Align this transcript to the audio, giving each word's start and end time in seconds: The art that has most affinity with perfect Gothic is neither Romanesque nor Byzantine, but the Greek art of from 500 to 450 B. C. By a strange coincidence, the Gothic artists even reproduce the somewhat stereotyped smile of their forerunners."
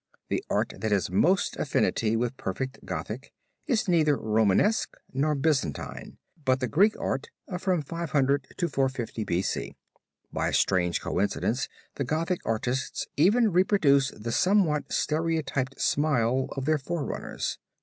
The 0.29 0.43
art 0.49 0.73
that 0.79 0.91
has 0.91 1.11
most 1.11 1.55
affinity 1.57 2.15
with 2.17 2.35
perfect 2.35 2.83
Gothic 2.85 3.31
is 3.67 3.87
neither 3.87 4.17
Romanesque 4.17 4.97
nor 5.13 5.35
Byzantine, 5.35 6.17
but 6.43 6.59
the 6.59 6.67
Greek 6.67 6.99
art 6.99 7.29
of 7.47 7.61
from 7.61 7.83
500 7.83 8.47
to 8.57 8.67
450 8.67 9.23
B. 9.23 9.43
C. 9.43 9.75
By 10.33 10.47
a 10.47 10.53
strange 10.53 11.01
coincidence, 11.01 11.69
the 11.97 12.03
Gothic 12.03 12.41
artists 12.45 13.05
even 13.15 13.51
reproduce 13.51 14.09
the 14.09 14.31
somewhat 14.31 14.91
stereotyped 14.91 15.79
smile 15.79 16.47
of 16.53 16.65
their 16.65 16.79
forerunners." 16.79 17.59